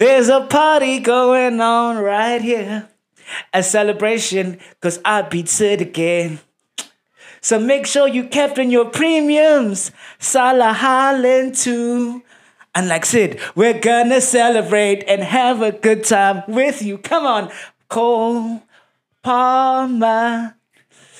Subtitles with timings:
[0.00, 2.88] There's a party going on right here.
[3.52, 6.40] A celebration, cause I beat Sid again.
[7.42, 9.92] So make sure you kept in your premiums.
[10.18, 12.22] Salah Haaland too.
[12.74, 16.96] Unlike Sid, we're gonna celebrate and have a good time with you.
[16.96, 17.50] Come on,
[17.90, 18.62] Cole
[19.22, 20.56] Palmer.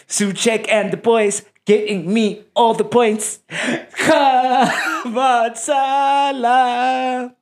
[0.09, 3.41] Souček and the boys getting me all the points.
[3.93, 7.37] Come on, Salah.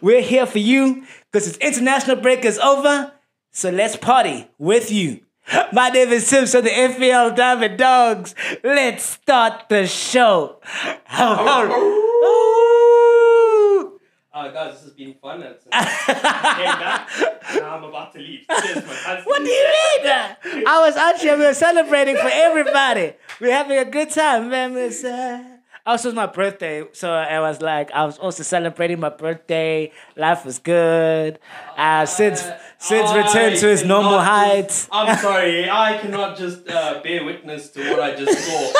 [0.00, 3.12] We're here for you because it's international break is over.
[3.52, 5.20] So let's party with you.
[5.72, 8.34] My name is Sims of the FPL Diamond Dogs.
[8.62, 10.60] Let's start the show.
[14.32, 15.42] Uh, guys, this has been fun.
[15.42, 17.10] It's, uh, came back,
[17.50, 18.46] and now I'm about to leave.
[18.62, 18.84] Cheers.
[19.24, 20.64] What do you mean?
[20.66, 23.14] I was out here, we were celebrating for everybody.
[23.40, 24.76] We're having a good time, man.
[24.76, 25.42] It's, uh,
[25.86, 29.92] also, it's my birthday, so I was like, I was also celebrating my birthday.
[30.16, 31.38] Life was good.
[31.76, 32.42] Uh, Sid's,
[32.78, 34.88] Sid's I returned to his normal cannot height.
[34.92, 38.72] I'm sorry, I cannot just uh, bear witness to what I just saw.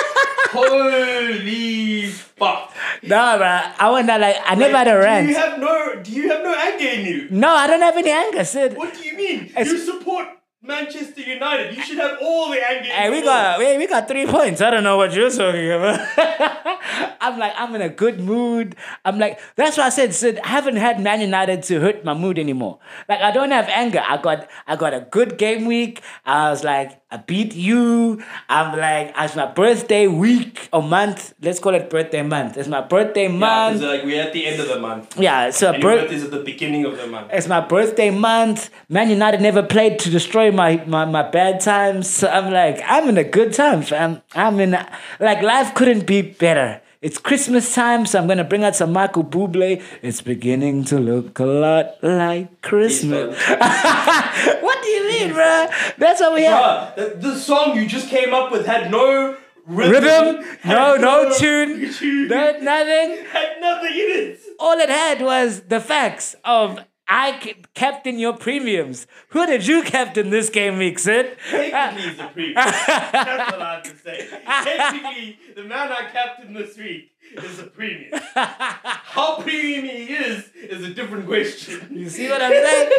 [0.53, 2.75] Holy fuck!
[3.03, 3.47] No, bro,
[3.79, 5.27] I went out like, I never had a rant.
[5.29, 6.03] Do you have no?
[6.03, 7.29] Do you have no anger in you?
[7.31, 8.77] No, I don't have any anger, Sid.
[8.77, 9.45] What do you mean?
[9.47, 10.27] It's- you support
[10.63, 11.75] Manchester United.
[11.75, 12.91] You should have all the anger.
[12.91, 14.61] Hey, we got we, we got three points.
[14.61, 15.99] I don't know what you're talking about.
[17.21, 18.77] I'm like, I'm in a good mood.
[19.05, 22.13] I'm like, that's why I said, Sid, I haven't had Man United to hurt my
[22.13, 22.79] mood anymore.
[23.09, 24.03] Like, I don't have anger.
[24.07, 26.03] I got I got a good game week.
[26.27, 28.23] I was like, I beat you.
[28.49, 31.35] I'm like, it's my birthday week or month.
[31.43, 32.57] Let's call it birthday month.
[32.57, 33.83] It's my birthday Yeah, month.
[33.83, 35.19] like we're at the end of the month.
[35.19, 36.01] Yeah, so And your birth.
[36.03, 37.31] birthday's at the beginning of the month.
[37.33, 38.71] It's my birthday month.
[38.89, 42.09] Man United never played to destroy my, my, my bad times.
[42.09, 44.23] So I'm like, I'm in a good time, fam.
[44.35, 44.89] I'm in, a,
[45.19, 46.81] like, life couldn't be better.
[47.03, 49.83] It's Christmas time, so I'm gonna bring out some Michael Bublé.
[50.03, 53.39] It's beginning to look a lot like Christmas.
[53.49, 55.67] what do you mean, bro?
[55.97, 56.95] That's what we have.
[56.95, 59.35] Bruh, the, song you just came up with had no
[59.67, 60.45] rhythm, Rhythm?
[60.67, 61.91] No, had no tune.
[61.95, 63.25] tune, No, nothing.
[63.33, 64.41] had nothing in it.
[64.59, 66.81] All it had was the facts of
[67.13, 69.07] I ca- captain your premiums.
[69.31, 71.37] Who did you captain this game week, Sid?
[71.51, 72.55] Technically, a premium.
[72.55, 74.29] That's all I have to say.
[74.47, 78.13] Technically, the man I captained this week is a premium.
[78.35, 81.87] How premium he is is a different question.
[81.91, 82.91] You see what I'm saying?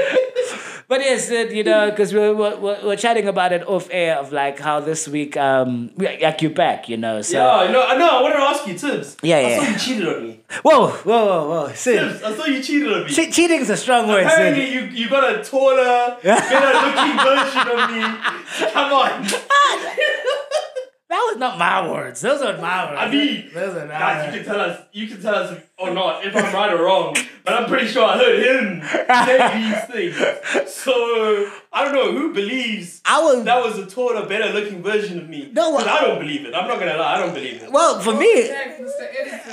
[0.87, 4.17] but yes, Sid, you know, because we're, we're, we're we're chatting about it off air
[4.17, 7.21] of like how this week, um, we- like you back, you know.
[7.21, 8.19] So Yeah, no, no.
[8.19, 9.17] I want to ask you, Tibbs.
[9.21, 9.47] Yeah, yeah.
[9.47, 10.39] I saw you cheated on me.
[10.63, 11.99] whoa, whoa, whoa, whoa, Sid.
[11.99, 13.09] Tibbs, I saw you cheated on me.
[13.11, 14.33] Che- cheating is a strong word, Sid.
[14.33, 18.71] Apparently, you, you got a taller, better looking version of me.
[18.71, 19.27] Come on.
[21.11, 22.21] That was not my words.
[22.21, 22.97] Those are my words.
[23.01, 25.93] I mean, those are my guys, you can tell us, you can tell us or
[25.93, 30.13] not if I'm right or wrong, but I'm pretty sure I heard him say these
[30.15, 30.73] things.
[30.73, 30.93] So
[31.73, 35.27] I don't know who believes I was that was a taller, better looking version of
[35.27, 35.49] me.
[35.51, 36.55] No, 'Cause I- I don't believe it.
[36.55, 37.69] I'm not gonna lie, I don't believe it.
[37.71, 38.47] well for me.
[38.47, 39.01] Check, Mr.
[39.19, 39.51] Editor.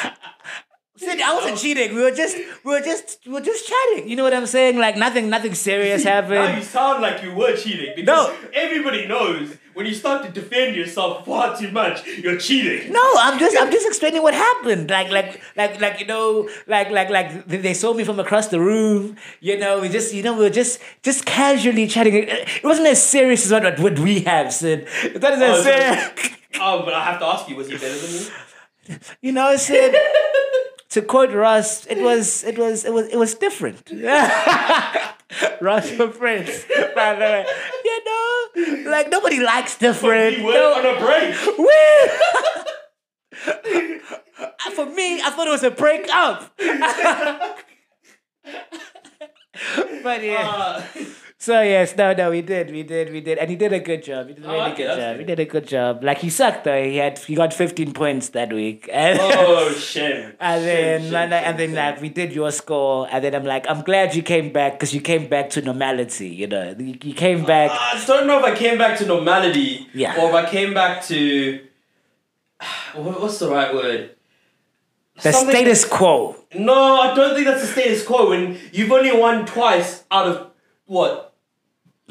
[0.00, 1.94] Sid, I wasn't cheating.
[1.94, 4.08] We were just, we were just, we were just chatting.
[4.08, 4.78] You know what I'm saying?
[4.78, 6.34] Like nothing, nothing serious happened.
[6.34, 8.36] Now you sound like you were cheating because No.
[8.52, 12.92] everybody knows when you start to defend yourself far too much, you're cheating.
[12.92, 14.90] No, I'm just I'm just explaining what happened.
[14.90, 18.60] Like like like like you know, like like like they- saw me from across the
[18.60, 19.16] room.
[19.40, 22.14] You know, we just you know we were just just casually chatting.
[22.14, 24.86] It wasn't as serious as what what we have, Sid.
[25.14, 26.36] That is as Oh, so- serious.
[26.60, 28.26] Oh, but I have to ask you, was he better than me?
[29.22, 29.94] You know, Sid.
[30.90, 33.90] To quote Russ, it was it was it was it was different.
[35.60, 36.64] Ross for Prince,
[36.96, 37.46] by the way.
[37.84, 40.42] You know, like nobody likes different.
[40.42, 41.34] Went No- on a break.
[44.74, 46.50] For me, I thought it was a breakup.
[50.02, 50.48] but yeah.
[50.48, 50.82] Uh,
[51.42, 54.02] So yes, no, no, we did, we did, we did, and he did a good
[54.02, 54.28] job.
[54.28, 55.16] He did a Oh, really okay, good job.
[55.20, 56.04] He did a good job.
[56.04, 56.84] Like he sucked though.
[56.84, 60.34] He had he got fifteen points that week, and, oh, shame.
[60.38, 61.76] and Shame, then shame, and, then- and then shame.
[61.76, 64.92] like we did your score, and then I'm like, I'm glad you came back because
[64.94, 66.28] you came back to normality.
[66.28, 67.70] You know, you, you came back.
[67.72, 70.20] I don't know if I came back to normality Yeah.
[70.20, 71.58] or if I came back to.
[72.94, 74.10] What's the right word?
[75.22, 76.36] the Something- status quo.
[76.54, 78.28] No, I don't think that's the status quo.
[78.28, 80.50] When you've only won twice out of
[80.84, 81.28] what?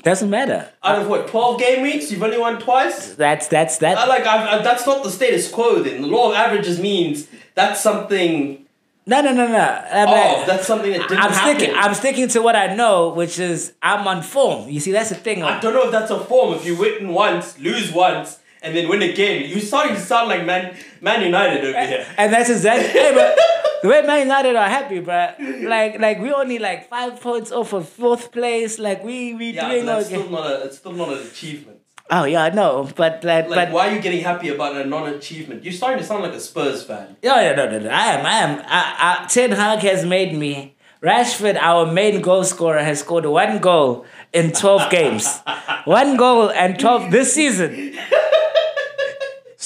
[0.03, 0.71] Doesn't matter.
[0.83, 1.27] Out of what?
[1.27, 3.13] Twelve game weeks, you've only won twice.
[3.15, 3.97] That's that's that.
[3.97, 4.25] I like.
[4.25, 5.81] I, I, uh, that's not the status quo.
[5.81, 8.65] Then the law of averages means that's something.
[9.05, 9.57] No, no, no, no.
[9.57, 11.73] I'm Oh, like- that's something that didn't I'm sticking.
[11.73, 11.89] happen.
[11.89, 14.69] I'm sticking to what I know, which is I'm on form.
[14.69, 15.41] You see, that's the thing.
[15.41, 16.53] I don't know if that's a form.
[16.53, 19.49] If you win once, lose once, and then win again.
[19.49, 22.05] You're starting to sound like Man Man United over here.
[22.17, 23.37] And that's exactly hey, but
[23.81, 25.29] the way Man United are happy, bro.
[25.63, 28.79] Like like we only like five points off of fourth place.
[28.79, 30.15] Like we we Yeah, doing but that's okay.
[30.21, 31.77] still not a it's still not an achievement.
[32.11, 34.83] Oh yeah, I know, but like, Like, but why are you getting happy about a
[34.83, 35.63] non-achievement?
[35.63, 37.17] You're starting to sound like a Spurs fan.
[37.21, 37.89] yeah, yeah, no, no, no.
[37.91, 38.59] I am, I am.
[38.65, 40.75] I, I, Ten Hag has made me.
[41.03, 45.39] Rashford, our main goal scorer, has scored one goal in twelve games.
[45.85, 47.95] One goal and twelve this season.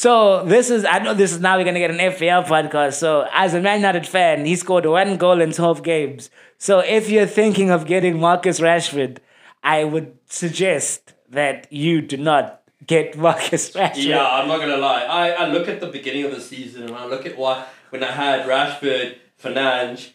[0.03, 2.95] So this is I know this is now we're gonna get an FPL podcast.
[2.95, 6.29] So as a Man United fan, he scored one goal in twelve games.
[6.57, 9.19] So if you're thinking of getting Marcus Rashford,
[9.63, 14.03] I would suggest that you do not get Marcus Rashford.
[14.03, 15.03] Yeah, I'm not gonna lie.
[15.03, 18.03] I, I look at the beginning of the season and I look at what when
[18.03, 20.09] I had Rashford, Fernandes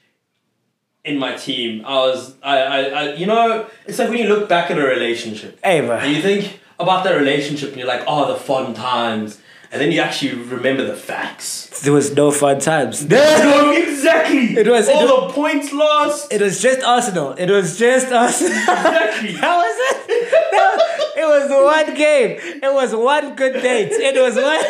[1.02, 1.82] in my team.
[1.87, 4.85] I was I, I, I you know it's like when you look back at a
[4.85, 5.96] relationship Hey, bro.
[5.96, 9.40] and you think about that relationship and you're like oh the fun times
[9.70, 11.81] and then you actually remember the facts.
[11.82, 13.05] There was no fun times.
[13.05, 14.56] no, exactly.
[14.56, 16.32] It was- all it the points lost.
[16.32, 17.32] It was just Arsenal.
[17.32, 18.53] It was just Arsenal.
[18.56, 19.32] Exactly.
[19.41, 19.76] That was
[20.09, 20.31] it.
[20.53, 20.88] That was-
[21.20, 22.31] it was one game.
[22.67, 23.91] It was one good date.
[23.93, 24.65] It was one.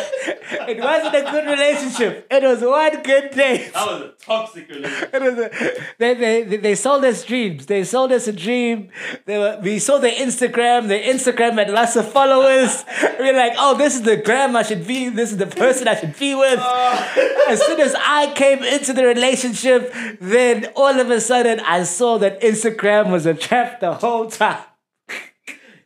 [0.69, 2.27] It wasn't a good relationship.
[2.31, 3.71] It was one good date.
[3.73, 5.13] That was a toxic relationship.
[5.13, 7.65] It was a- they, they, they- sold us dreams.
[7.65, 8.89] They sold us a dream.
[9.25, 10.87] They were, we saw their Instagram.
[10.87, 12.83] Their Instagram had lots of followers.
[13.19, 15.09] We were like, oh, this is the gram I should be.
[15.09, 16.59] This is the person I should be with.
[16.61, 17.45] Oh.
[17.49, 22.17] As soon as I came into the relationship, then all of a sudden I saw
[22.19, 24.63] that Instagram was a trap the whole time.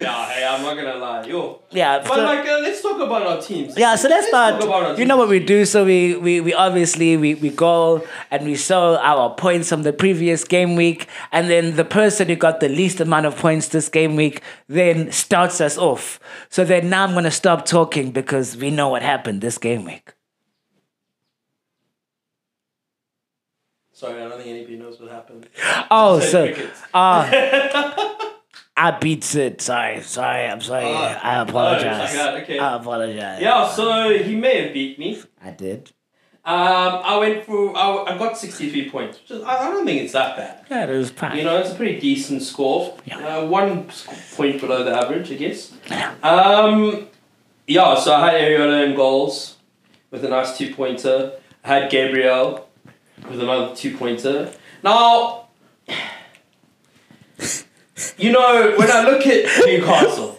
[0.01, 1.23] Yeah, hey, I'm not gonna lie.
[1.25, 1.61] Yo.
[1.71, 3.77] Yeah, But so- like, uh, let's talk about our teams.
[3.77, 4.99] Yeah, so let's talk about our start.
[4.99, 5.63] You know what we do?
[5.65, 9.93] So we we, we obviously we, we go and we show our points from the
[9.93, 13.87] previous game week, and then the person who got the least amount of points this
[13.87, 16.19] game week then starts us off.
[16.49, 20.13] So then now I'm gonna stop talking because we know what happened this game week.
[23.95, 25.47] Sorry, I don't think anybody knows what happened.
[25.89, 26.51] Oh, so
[26.93, 27.29] uh,
[28.75, 29.61] I beat it.
[29.61, 30.47] Sorry, sorry.
[30.47, 30.85] I'm sorry.
[30.85, 30.93] Oh.
[30.93, 32.13] I Oh, apologize.
[32.13, 32.57] that, okay.
[32.59, 33.41] I apologize.
[33.41, 35.21] Yeah, so he may have beat me.
[35.43, 35.91] I did.
[36.45, 37.73] Um, I went through.
[37.75, 40.65] I, I got sixty three points, which is, I, I don't think it's that bad.
[40.69, 41.37] Yeah, it was fine.
[41.37, 42.97] You know, it's a pretty decent score.
[43.05, 43.19] Yeah.
[43.19, 43.89] Uh, one
[44.35, 45.71] point below the average, I guess.
[45.89, 46.13] Yeah.
[46.21, 47.07] Um,
[47.65, 49.55] yeah, so I had Areola in goals
[50.11, 51.33] with a nice two pointer.
[51.63, 52.67] I had Gabriel
[53.29, 54.51] with another two pointer.
[54.83, 55.42] Now,
[58.17, 60.37] you know, when I look at Newcastle,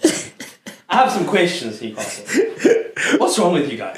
[0.88, 2.25] I have some questions, Newcastle.
[3.19, 3.97] What's wrong with you guys?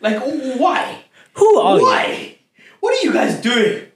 [0.00, 1.04] Like, why?
[1.34, 1.84] Who are you?
[1.84, 2.38] Why?
[2.80, 3.86] What are you guys doing?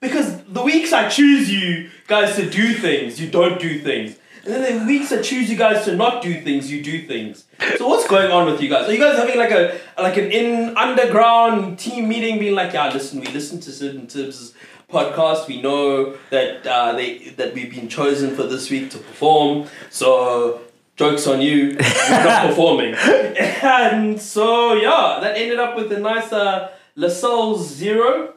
[0.00, 4.16] Because the weeks I choose you guys to do things, you don't do things.
[4.46, 7.44] And then the weeks I choose you guys to not do things, you do things.
[7.78, 8.88] So what's going on with you guys?
[8.88, 12.92] Are you guys having like a like an in underground team meeting, being like, yeah,
[12.92, 14.54] listen, we listen to certain tips
[14.90, 15.48] podcast.
[15.48, 19.68] We know that uh, they that we've been chosen for this week to perform.
[19.90, 20.60] So
[20.96, 22.94] jokes on you, we're not performing.
[22.94, 28.34] And so yeah, that ended up with a nice uh, Lascelles zero.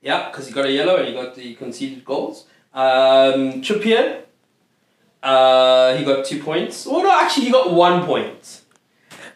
[0.00, 2.46] Yeah, because he got a yellow and he got the conceded goals.
[2.74, 4.22] Um, Trippier,
[5.22, 6.86] uh, he got two points.
[6.86, 8.62] Well, no, actually, he got one point.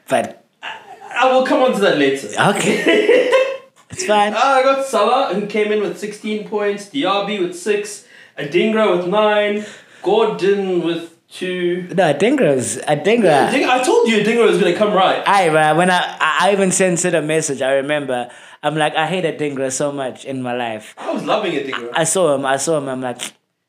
[0.09, 2.29] But I will come on to that later.
[2.29, 2.83] okay,
[3.91, 4.35] it's fine.
[4.35, 8.07] Uh, I got Salah, who came in with 16 points, Diaby with 6,
[8.38, 9.66] Adingra with 9,
[10.02, 11.88] Gordon with 2.
[11.95, 13.49] No, Dingra's Dingra.
[13.49, 15.23] Adingra, I told you Adingra was going to come right.
[15.26, 17.62] I man, when I I even sent it a message.
[17.62, 18.31] I remember.
[18.62, 20.95] I'm like, I hated Dingra so much in my life.
[20.99, 21.90] I was loving Adingra.
[21.93, 22.45] I saw him.
[22.47, 22.88] I saw him.
[22.88, 23.21] I'm like,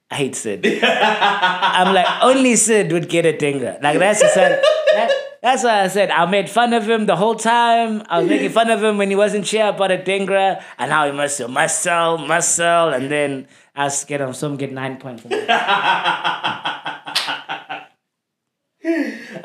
[0.09, 0.65] I hate Sid.
[0.83, 3.81] I'm like, only Sid would get a Dingra.
[3.81, 4.61] Like that's the sad,
[4.93, 5.11] that,
[5.41, 8.03] That's why I said I made fun of him the whole time.
[8.09, 11.05] I was making fun of him when he wasn't sure about a Dingra and how
[11.05, 15.23] he must must sell, must sell, and then I get him some get nine points.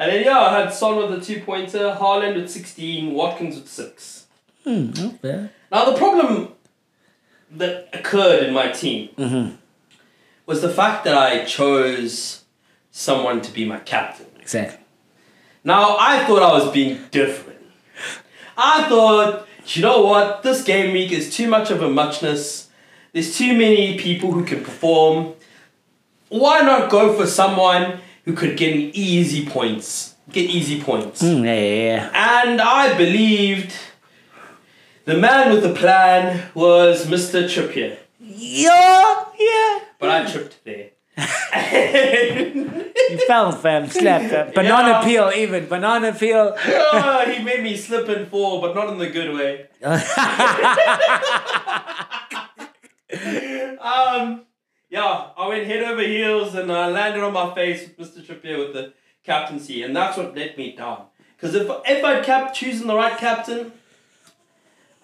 [0.02, 3.68] And then yeah, I had Son with a two pointer, Haaland with sixteen, Watkins with
[3.68, 4.26] six.
[4.64, 5.48] Hmm, okay.
[5.70, 6.48] Now the problem
[7.50, 9.10] that occurred in my team
[10.52, 12.44] was the fact that I chose
[12.90, 14.26] someone to be my captain.
[14.38, 14.84] Exactly.
[15.64, 17.58] Now I thought I was being different.
[18.58, 22.68] I thought, you know what, this game week is too much of a muchness.
[23.14, 25.32] There's too many people who can perform.
[26.28, 30.16] Why not go for someone who could get easy points?
[30.30, 31.22] Get easy points.
[31.22, 32.42] Hmm, yeah, yeah, yeah.
[32.44, 33.72] And I believed
[35.06, 37.44] the man with the plan was Mr.
[37.44, 38.01] Trippier.
[38.54, 39.78] Yeah, yeah.
[39.98, 40.90] But I tripped there.
[43.12, 43.88] You fell, fam.
[43.88, 44.52] Slap, fam.
[44.54, 45.04] Banana Yeah.
[45.04, 45.66] peel, even.
[45.66, 46.54] Banana peel.
[46.56, 49.66] oh, he made me slip and fall, but not in the good way.
[53.80, 54.42] um,
[54.88, 58.24] yeah, I went head over heels and I landed on my face with Mr.
[58.24, 58.92] Trippier with the
[59.24, 61.06] captaincy, and that's what let me down.
[61.36, 63.72] Because if if I'd kept choosing the right captain,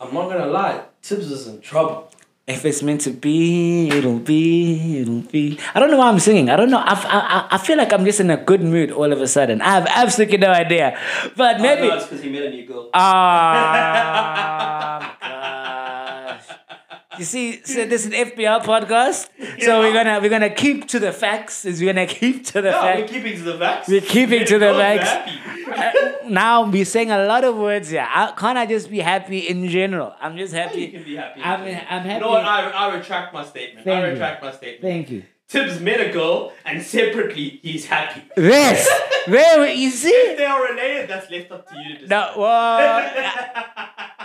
[0.01, 2.11] I'm not gonna lie, Tibbs is in trouble.
[2.49, 5.59] If it's meant to be, it'll be, it'll be.
[5.75, 6.49] I don't know why I'm singing.
[6.49, 6.79] I don't know.
[6.79, 9.61] I, I, I feel like I'm just in a good mood all of a sudden.
[9.61, 10.99] I have absolutely no idea.
[11.37, 11.83] But maybe.
[11.83, 12.89] Oh, no, it's because he met a new girl.
[12.95, 13.99] Ah,
[15.01, 15.18] gosh.
[17.19, 19.29] You see, so this is an FBI podcast.
[19.63, 21.65] So we're gonna we're gonna keep to the facts.
[21.65, 23.13] Is we're gonna keep to the No, we're facts.
[23.13, 23.89] keeping to the facts.
[23.89, 25.09] We're keeping to the facts.
[25.09, 25.39] happy.
[25.69, 28.07] Uh, now we're saying a lot of words here.
[28.09, 30.15] I, can't I just be happy in general?
[30.21, 30.81] I'm just happy.
[30.81, 30.93] you happy.
[30.99, 31.43] can be happy.
[31.43, 32.21] I'm I'm You happy.
[32.21, 32.45] know what?
[32.45, 33.85] I, I retract my statement.
[33.85, 34.13] Thank I you.
[34.13, 34.83] retract my statement.
[34.83, 35.23] Thank you.
[35.49, 38.23] Tibbs met a girl and separately he's happy.
[38.37, 38.87] This,
[39.27, 42.07] there, you If they are related, that's left up to you to.
[42.07, 42.89] No, well,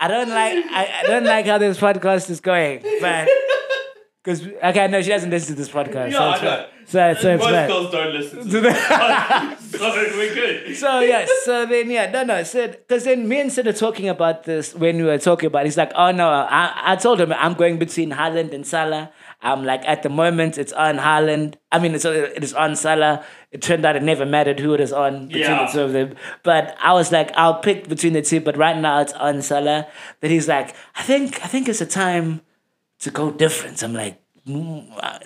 [0.00, 3.28] I don't like I, I don't like how this podcast is going, but
[4.24, 6.12] because okay, no, she doesn't listen to this podcast.
[6.12, 6.66] Yeah, so I it's know.
[6.86, 7.68] So, so it's Most fine.
[7.68, 8.78] girls don't listen to this.
[9.78, 10.76] so we're good.
[10.76, 14.08] So yeah, so then yeah, no, no, so because then me and Sid are talking
[14.08, 15.62] about this when we were talking about.
[15.62, 19.10] it, He's like, oh no, I, I told him I'm going between Haaland and Salah.
[19.42, 21.56] I'm like at the moment it's on Haaland.
[21.70, 23.24] I mean, it's it is on Salah.
[23.50, 25.64] It turned out it never mattered who it is on between Yeah.
[25.66, 26.16] the two of them.
[26.42, 28.40] But I was like, I'll pick between the two.
[28.40, 29.86] But right now it's on Salah.
[30.20, 32.42] Then he's like, I think I think it's a time
[33.00, 33.82] to go different.
[33.82, 35.18] I'm like, mm, uh,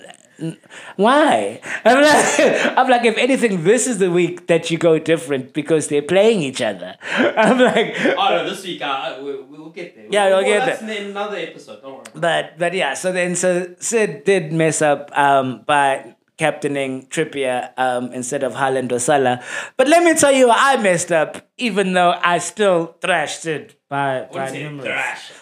[0.96, 1.60] why?
[1.84, 2.40] I'm like,
[2.78, 6.42] I'm like, if anything, this is the week that you go different because they're playing
[6.42, 6.96] each other.
[7.12, 10.06] I'm like, Oh no, this week uh, we, we'll get there.
[10.10, 11.02] Yeah, we'll Well, get that's there.
[11.02, 11.82] in another episode.
[11.82, 12.04] Don't worry.
[12.14, 12.94] but but yeah.
[12.94, 18.90] So then, so Sid did mess up um, by captaining Trippier um, instead of Haaland
[18.90, 19.36] or Salah.
[19.76, 24.26] But let me tell you, I messed up, even though I still thrashed it by
[24.32, 25.41] by it?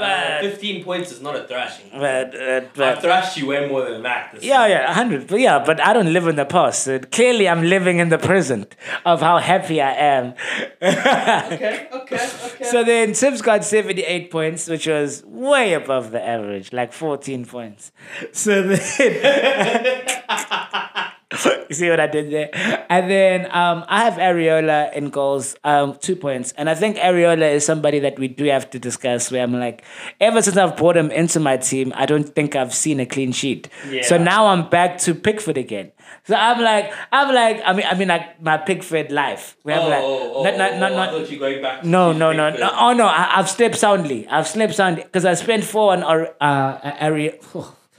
[0.00, 0.18] Numerous.
[0.18, 0.40] Thrash.
[0.40, 1.86] Uh, But- 15 points is not a thrashing.
[1.92, 4.30] But, uh, I've thrashed you way more than that.
[4.34, 5.26] This Yeah, yeah, a hundred.
[5.26, 6.82] But yeah, but I don't live in the past.
[6.84, 10.34] So clearly, I'm living in the present of how happy I am.
[10.82, 12.64] Okay, okay, okay.
[12.64, 17.92] so then, Sims got seventy-eight points, which was way above the average, like fourteen points.
[18.32, 18.78] So then,
[21.70, 22.50] you see what I did there?
[22.90, 26.52] And then um, I have Areola in goals, um, two points.
[26.56, 29.30] And I think Areola is somebody that we do have to discuss.
[29.30, 29.84] Where I'm like,
[30.20, 33.30] ever since I've brought him into my team, I don't think I've seen a clean
[33.30, 33.68] sheet.
[33.88, 34.02] Yeah.
[34.02, 35.92] So now I'm back to Pickford again.
[36.24, 39.56] So I'm like, I'm like, I mean, I mean, like my Pickford life.
[39.62, 41.62] Where I'm oh, like, oh, oh, not, not, oh, not, oh, not, thought you going
[41.62, 41.84] back.
[41.84, 42.70] no, no, no, no.
[42.74, 44.26] Oh no, I, I've slept soundly.
[44.26, 47.38] I've slept soundly because I spent four on Ar- uh, Ari-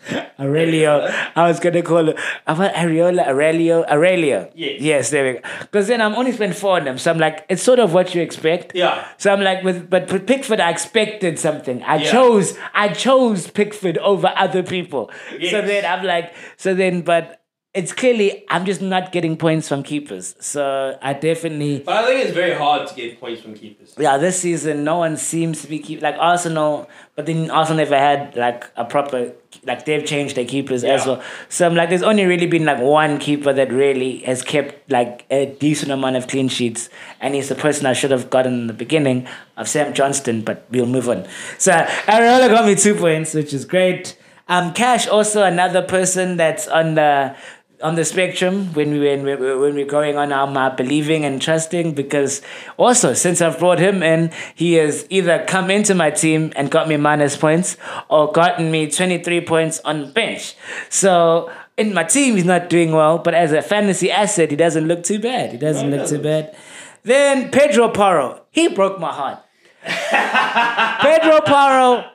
[0.40, 1.08] Aurelio.
[1.36, 2.18] I was gonna call it
[2.48, 4.52] about Areola, Aurelio, Aurelio.
[4.56, 4.82] Yes.
[4.82, 5.48] Yes, there we go.
[5.62, 8.16] Because then I'm only spent four on them, so I'm like, it's sort of what
[8.16, 8.74] you expect.
[8.76, 9.08] Yeah.
[9.18, 11.84] So I'm like, with but with Pickford, I expected something.
[11.84, 12.12] I Yeah.
[12.12, 15.12] chose, I chose Pickford over other people.
[15.50, 17.41] So then I'm like, so then, but.
[17.74, 22.26] It's clearly I'm just not getting points from keepers, so I definitely But I think
[22.26, 23.96] it's very hard to get points from keepers.
[23.98, 27.98] yeah, this season no one seems to be keep like Arsenal, but then Arsenal never
[27.98, 29.32] had like a proper
[29.64, 31.24] like they've changed their keepers as well.
[31.48, 35.26] So I'm like, there's only really been like one keeper that really has kept like
[35.32, 36.90] a decent amount of clean sheets,
[37.22, 40.66] and he's the person I should have gotten in the beginning of Sam Johnstone, but
[40.72, 41.26] we'll move on.
[41.58, 44.18] So Areola got me two points, which is great.
[44.50, 47.34] Um, Cash also another person that's on the
[47.82, 51.42] on the spectrum when we when we when we're going on our map, believing and
[51.42, 52.42] trusting because
[52.78, 56.88] also since I've brought him in, he has either come into my team and got
[56.88, 57.78] me minus points
[58.10, 60.56] or gotten me twenty three points on bench.
[60.90, 64.88] So in my team he's not doing well, but as a fantasy asset he doesn't
[64.88, 65.52] look too bad.
[65.52, 66.24] He doesn't No, look too doesn't.
[66.52, 66.56] bad.
[67.04, 69.40] Then Pedro Porro, he broke my heart.
[71.02, 72.06] Pedro Porro,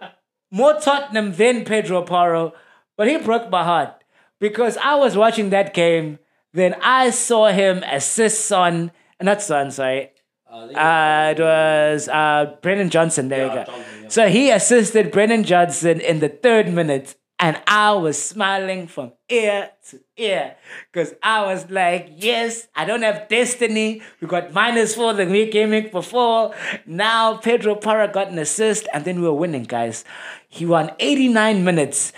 [0.51, 2.53] more Tottenham than Pedro Porro,
[2.97, 3.93] but he broke my heart
[4.41, 6.19] because I was watching that game.
[6.53, 8.91] Then I saw him assist Son,
[9.21, 10.13] not Son, sorry.
[10.51, 13.29] Uh, Uh, it was uh, Brennan Johnson.
[13.29, 13.65] There Yeah.
[13.65, 14.09] Johnson, yeah.
[14.09, 19.71] So he assisted Brennan Johnson in the third minute, and I was smiling from ear
[19.91, 20.57] to ear
[20.91, 24.01] because I was like, "Yes, I don't have destiny.
[24.21, 26.55] We got minus four the week week before.
[26.87, 30.05] Now Pedro Porro got an assist, and then we were winning, guys.
[30.49, 32.15] He won 89 minutes.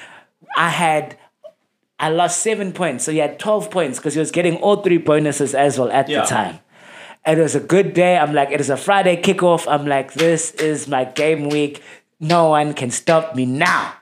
[0.57, 1.19] I had."
[2.01, 4.99] I lost seven points, so he had 12 points because he was getting all three
[4.99, 6.21] bonuses as well at Yeah.
[6.23, 6.59] the time.
[7.27, 8.17] It was a good day.
[8.17, 9.67] I'm like, it is a Friday kickoff.
[9.71, 11.83] I'm like, this is my game week.
[12.21, 13.95] No one can stop me now.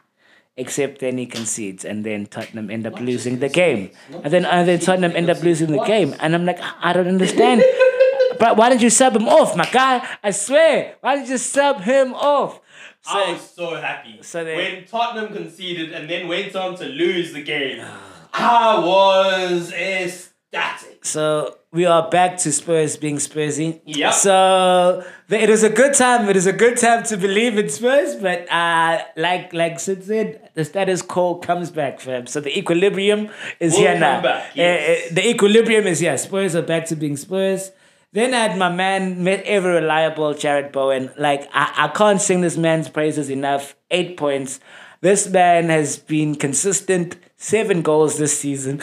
[0.59, 3.91] except then he concedes, and then Tottenham end up losing the game,
[4.25, 7.09] and then and then Tottenham end up losing the game, and I'm like, I don't
[7.09, 7.63] understand.
[8.41, 10.01] but why did you sub him off, my guy?
[10.25, 12.61] I swear, why did you sub him off?
[13.07, 16.85] So, I was so happy So they- when Tottenham conceded and then went on to
[16.87, 17.81] lose the game.
[18.35, 21.05] I was ecstatic.
[21.05, 23.81] So we are back to Spurs being Spursy.
[23.85, 24.11] Yeah.
[24.11, 26.29] So it is a good time.
[26.29, 30.51] It is a good time to believe in Spurs, but uh, like like Sid said,
[30.55, 32.27] the status quo comes back, fam.
[32.27, 33.29] So the equilibrium
[33.61, 34.21] is Will here now.
[34.23, 35.11] back, Uh, yes.
[35.11, 36.17] uh, the equilibrium is here.
[36.19, 37.71] Spurs are back to being Spurs.
[38.13, 41.11] Then I had my man, ever reliable Jarrod Bowen.
[41.19, 43.77] Like I, I can't sing this man's praises enough.
[43.91, 44.61] Eight points.
[45.01, 47.17] This man has been consistent.
[47.37, 48.81] Seven goals this season.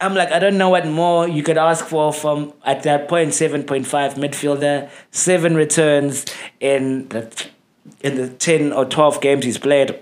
[0.00, 3.30] I'm like, I don't know what more you could ask for from at that point,
[3.30, 6.26] 7.5 midfielder, seven returns
[6.58, 7.46] in the
[8.00, 9.98] in the 10 or 12 games he's played.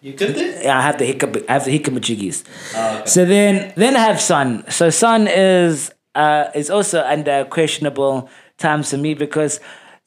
[0.00, 0.64] You did this?
[0.64, 2.44] Yeah, I have the hiccup I have the hickamajiggies.
[2.74, 3.06] Oh, okay.
[3.06, 4.64] So then then I have Son.
[4.70, 9.60] So Son is uh is also under questionable times for me because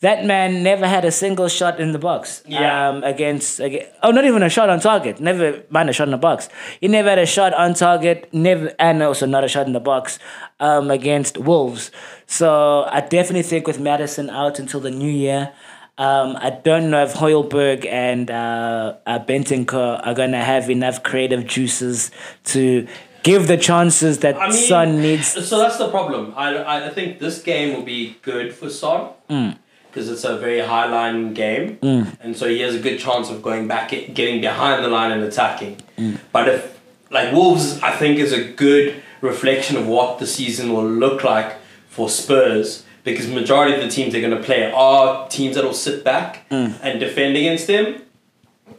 [0.03, 2.43] that man never had a single shot in the box.
[2.46, 2.89] Yeah.
[2.89, 5.22] Um, against, against oh, not even a shot on target.
[5.22, 6.50] Never mind a shot in the box.
[6.82, 8.27] He never had a shot on target.
[8.34, 10.20] Never, and also not a shot in the box.
[10.60, 11.89] Um, against Wolves.
[12.27, 15.53] So I definitely think with Maddison out until the new year.
[15.98, 21.46] Um, I don't know if Højbjerg and uh, uh, Bentancur are gonna have enough creative
[21.46, 22.12] juices
[22.46, 22.88] to
[23.24, 25.27] give the chances that I mean, Son needs.
[25.48, 26.34] So that's the problem.
[26.36, 29.58] I, I- think this game will be good for Son Mm.
[29.88, 31.77] because it's a very high line game,
[32.24, 35.24] and so he has a good chance of going back, getting behind the line and
[35.24, 35.77] attacking.
[35.98, 36.20] Mm.
[36.32, 40.89] But if like Wolves, I think is a good reflection of what the season will
[41.06, 41.56] look like
[41.88, 45.74] for Spurs because majority of the teams they're going to play are teams that will
[45.88, 46.74] sit back Mm.
[46.82, 48.01] and defend against them.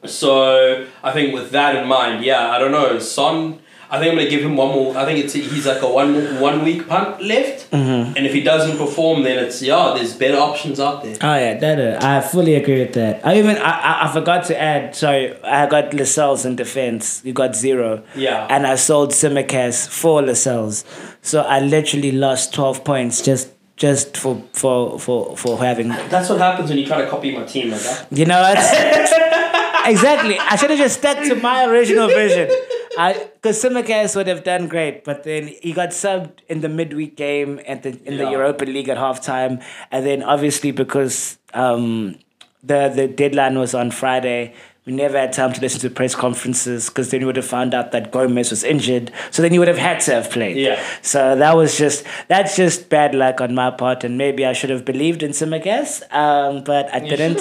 [0.05, 2.99] So I think with that in mind, yeah, I don't know.
[2.99, 3.61] Son,
[3.95, 4.97] I think I'm gonna give him one more.
[4.97, 8.17] I think it's he's like a one one week punt left, Mm-hmm.
[8.17, 9.93] and if he doesn't perform, then it's yeah.
[9.97, 11.17] There's better options out there.
[11.29, 13.15] Oh yeah, that uh, I fully agree with that.
[13.25, 14.95] I even I, I, I forgot to add.
[14.97, 17.23] Sorry, I got Lascelles in defense.
[17.25, 18.03] You got zero.
[18.17, 18.47] Yeah.
[18.51, 20.85] And I sold Tsimikas for Lascelles,
[21.23, 25.88] so I literally lost twelve points just just for for for for having.
[26.14, 28.07] That's what happens when you try to copy my team like that.
[28.11, 28.59] You know what?
[29.87, 30.38] exactly.
[30.38, 32.49] I should have just stuck to my original vision.
[32.98, 37.16] I because Tsimikas would have done great, but then he got subbed in the midweek
[37.16, 38.30] game at the in the Yeah.
[38.30, 42.16] Europa League at halftime, and then obviously because um
[42.62, 44.54] the the deadline was on Friday.
[44.87, 47.72] We never had time to listen to press conferences because then you would have found
[47.72, 49.11] out that Gomez was injured.
[49.30, 50.59] So then you would have had to have played.
[50.59, 50.78] Yeah.
[51.00, 54.68] So that was just that's just bad luck on my part, and maybe I should
[54.68, 57.40] have believed in Tsimikas, um, but I didn't.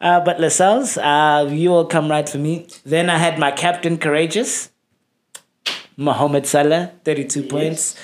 [0.00, 2.66] Uh, but Lascelles, uh, you will come right for me.
[2.84, 4.69] Then I had my captain courageous,
[6.00, 7.94] Mohamed Salah, thirty-two points.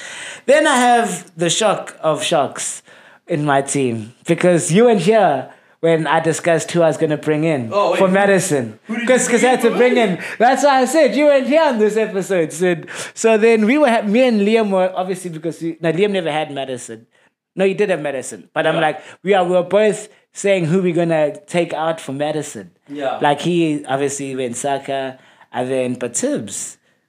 [0.45, 2.83] Then I have the shock of shocks
[3.27, 7.17] in my team because you and here when I discussed who I was going to
[7.17, 8.79] bring in Oh, wait, for who- Maddison.
[8.87, 10.23] who did you Because I had to bring in.
[10.39, 12.89] That's why I said you weren't here on this episode, Sid.
[13.15, 16.51] So then we were, me and Liam were obviously because we, no, Liam never had
[16.51, 17.07] Maddison.
[17.55, 18.49] No, you did have Maddison.
[18.53, 22.01] But I'm like, we are, we were both saying who we're going to take out
[22.01, 22.71] for Maddison.
[22.89, 23.19] Yeah.
[23.19, 25.19] Like he obviously went Saka,
[25.53, 26.15] and then, but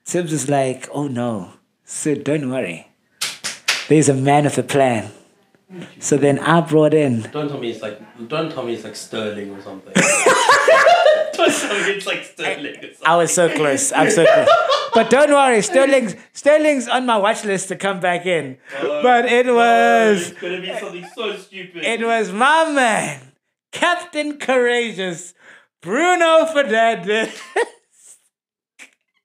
[0.07, 1.51] Tibbs is like, oh no,
[1.83, 2.87] Sid, don't worry.
[3.89, 5.11] There's a man with a plan.
[5.99, 8.95] So then I brought in Don't tell me it's like don't tell me it's like
[8.95, 9.91] Sterling or something.
[11.33, 12.77] don't tell me it's like Sterling.
[12.77, 13.05] Or something.
[13.05, 13.91] I was so close.
[13.91, 14.47] I'm so close.
[14.93, 18.57] But don't worry, Sterling's Sterling's on my watch list to come back in.
[18.79, 21.83] Oh, but it was It's gonna be something so stupid.
[21.83, 23.33] it was my man,
[23.73, 25.33] Captain Courageous,
[25.81, 27.37] Bruno Fernandes.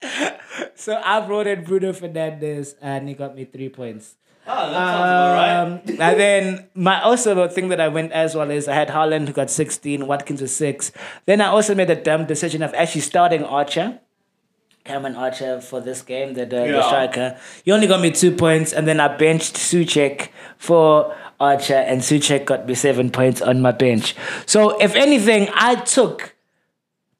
[0.74, 4.16] so I brought in Bruno Fernandes and he got me three points.
[4.46, 5.52] Ah, that sounds about right.
[5.60, 8.88] Um, and then my also the thing that I went as well is I had
[8.88, 10.90] Haaland who got 16, Watkins with six.
[11.26, 14.00] Then I also made the dumb decision of actually starting Archer.
[14.84, 17.38] Cameron Archer for this game, the, the, the striker.
[17.64, 22.44] He only got me two points, and then I benched Souček for Archer, and Souček
[22.44, 24.16] got me seven points on my bench.
[24.44, 26.34] So, if anything, I took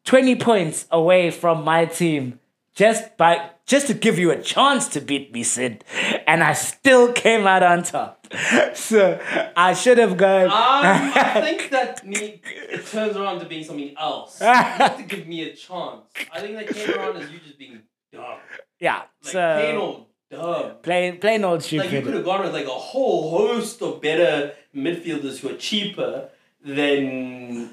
[0.07, 2.40] 20 points away from my team
[2.75, 5.85] just by just to give you a chance to beat me, Sid.
[6.27, 8.19] And I still came out on top.
[8.75, 9.21] So
[9.57, 10.47] I should have gone.
[10.47, 14.41] Um, I think that me, it turns around to being something else.
[14.41, 16.01] You have to give me a chance.
[16.33, 18.39] I think that came around as you just being dumb.
[18.81, 19.03] yeah.
[19.23, 20.73] Like plain old dumb.
[20.83, 24.55] plain plain old Like you could have gone with like a whole host of better
[24.75, 26.31] midfielders who are cheaper
[26.65, 27.71] than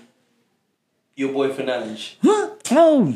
[1.15, 2.15] your boy Fernandes.
[2.23, 3.15] oh,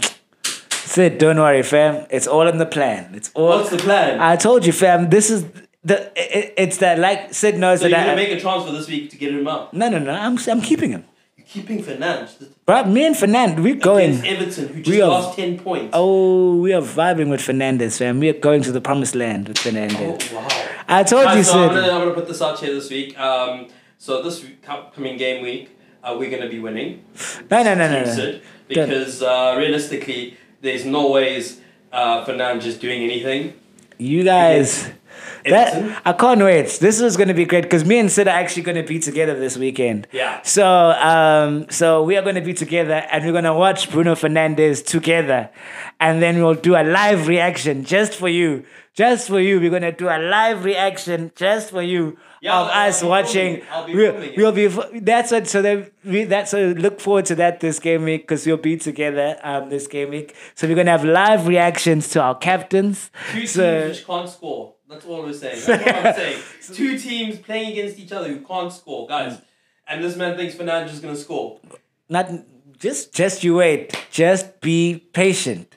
[0.93, 2.05] Sid, don't worry, fam.
[2.11, 3.15] It's all in the plan.
[3.15, 3.47] It's all.
[3.49, 4.19] What's the plan?
[4.19, 5.09] I told you, fam.
[5.09, 5.43] This is
[5.83, 6.11] the.
[6.15, 7.89] It, it's that like Sid knows so that.
[7.89, 9.73] you're gonna I, make a transfer this week to get him up.
[9.73, 10.11] no, no, no.
[10.13, 11.03] I'm I'm keeping him.
[11.35, 12.47] You're keeping Fernandes.
[12.65, 14.23] But me and Fernand, we're going.
[14.25, 15.89] Everton, who just are- lost 10 points.
[15.93, 18.19] Oh, we are vibing with Fernandes, fam.
[18.19, 20.29] We are going to the promised land with Fernandes.
[20.31, 20.47] Oh, wow.
[20.87, 21.75] I told you, Guys, so I'm Sid.
[21.81, 23.19] gonna, I'm gonna put this out here this week.
[23.19, 27.03] Um, so this coming game week, uh, we're gonna be winning.
[27.49, 28.13] No, no, no, no, no.
[28.13, 31.59] Sid, because uh, realistically, there's no ways
[31.91, 32.25] uh,
[32.65, 33.53] is doing anything.
[33.99, 34.85] You guys.
[34.85, 34.99] Everton.
[35.45, 36.67] That I can't wait.
[36.79, 38.99] This is going to be great because me and Sid are actually going to be
[38.99, 40.07] together this weekend.
[40.11, 40.41] Yeah.
[40.43, 44.15] So, um, so we are going to be together and we're going to watch Bruno
[44.15, 45.49] Fernandes together,
[45.99, 49.59] and then we'll do a live reaction just for you, just for you.
[49.59, 53.61] We're going to do a live reaction just for you Yeah, of I'll us watching.
[53.85, 54.99] be we'll, filming we'll be.
[54.99, 55.47] That's what.
[55.47, 56.25] So then we.
[56.25, 59.87] That's so look forward to that this game week because we'll be together um this
[59.87, 60.35] game week.
[60.55, 63.09] So we're gonna have live reactions to our captains.
[63.31, 64.73] Two So- teams which can't score.
[64.93, 65.61] That's all we're saying.
[65.65, 66.39] That's what I'm saying.
[66.73, 69.39] Two teams playing against each other who can't score, guys.
[69.87, 71.59] And this man thinks Fernandes is gonna score.
[72.09, 72.29] not
[72.79, 74.77] just just you wait just be
[75.13, 75.73] patient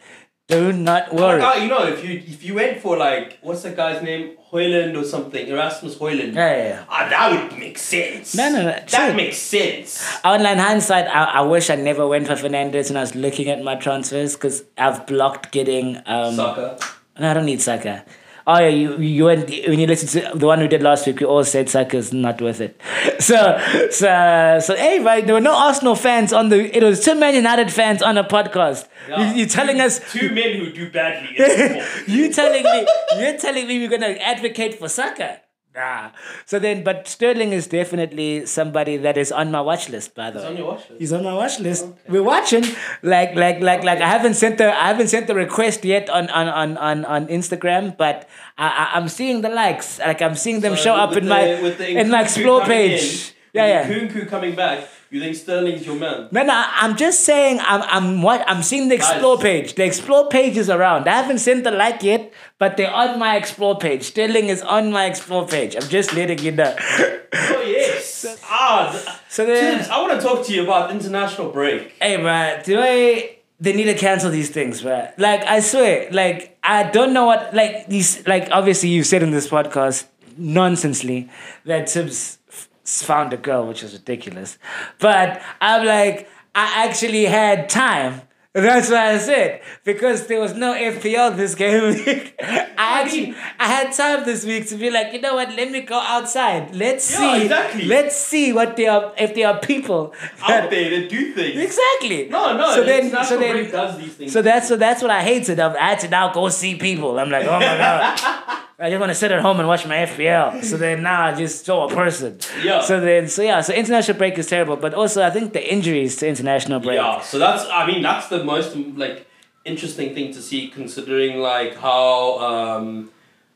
[0.49, 3.63] do not worry Like, uh, you know, if you if you went for like what's
[3.63, 6.35] that guy's name, Højlund or something, Erasmus Højlund.
[6.35, 6.85] yeah, yeah, yeah.
[6.89, 8.35] Ah, that would make sense.
[8.37, 9.15] No, no, no, That chill.
[9.15, 9.91] makes sense.
[10.25, 13.61] Online hindsight, I, I wish I never went for Fernandes when I was looking at
[13.63, 15.97] my transfers because I've blocked getting.
[16.07, 16.79] Um, Saka.
[17.19, 18.05] No, I don't need Saka.
[18.49, 21.19] Oh yeah, you you went when you listened to the one we did last week.
[21.19, 22.81] We all said Saka's not worth it.
[23.19, 23.59] So
[23.91, 25.25] so so hey, right?
[25.25, 26.77] There were no Arsenal fans on the.
[26.77, 28.87] It was two Man United fans on a podcast.
[29.09, 29.33] Yeah.
[29.33, 31.35] You, you're telling us two men who do badly.
[32.07, 32.87] you telling me
[33.19, 35.41] you're telling me we're gonna advocate for Saka?
[35.77, 36.11] Nah.
[36.47, 40.15] So then, but Sterling is definitely somebody that is on my watch list.
[40.15, 41.01] By the It's way, on your watch list.
[41.01, 41.85] he's on my watch list.
[42.09, 42.65] We're watching.
[43.03, 44.01] Like, like, like, like.
[44.01, 47.27] I haven't sent the I haven't sent the request yet on on on on, on
[47.29, 49.99] Instagram, but I, I I'm seeing the likes.
[49.99, 51.43] Like I'm seeing them So show up in the- my
[51.85, 53.35] in my explore page.
[53.53, 53.89] in, yeah, yeah.
[53.89, 56.29] Nkunku coming back, you think Sterling's your man?
[56.31, 59.43] No, no, I'm just saying I'm I'm what I'm seeing the explore Nice.
[59.43, 59.75] page.
[59.75, 61.09] The explore page is around.
[61.09, 64.03] I haven't sent the like yet, but they're on my explore page.
[64.05, 65.77] Sterling is on my explore page.
[65.77, 66.75] I'm just letting you know.
[66.79, 68.39] Oh yes.
[68.45, 71.95] ah, So then- Tibbs, I want to talk to you about international break.
[72.01, 75.13] hey man, do I they need to cancel these things, man.
[75.17, 79.31] Like I swear, like I don't know what like these like obviously you said in
[79.31, 80.05] this podcast
[80.39, 81.29] nonsensely
[81.65, 82.39] that Tibbs
[82.87, 84.59] found a girl, which is ridiculous.
[84.99, 88.23] But I'm like, I actually had time.
[88.53, 92.35] That's what I said because there was no FPL this game week.
[92.41, 95.55] I actually I had time this week to be like, you know what?
[95.55, 96.75] Let me go outside.
[96.75, 97.43] Let's Yeah, see.
[97.43, 97.85] exactly.
[97.85, 99.13] Let's see what they are.
[99.19, 101.61] If there are people Out there to do things.
[101.63, 102.29] Exactly.
[102.31, 102.75] No, no.
[102.77, 104.33] So then, so then, does these things.
[104.33, 105.61] so that's so that's what I hated.
[105.61, 107.19] I had to now go see people.
[107.19, 108.63] I'm like, oh my god.
[108.79, 110.63] I just want to sit at home and watch my FPL.
[110.63, 112.39] So then now I just saw a person.
[112.63, 112.83] Yeah.
[112.83, 116.17] So then, so yeah, so international break is terrible, but also I think the injuries
[116.17, 116.97] to international break.
[116.97, 119.27] Yeah, so that's I mean that's the most like
[119.65, 123.11] interesting thing to see considering like how um